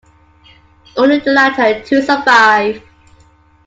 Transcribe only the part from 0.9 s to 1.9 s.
Only the latter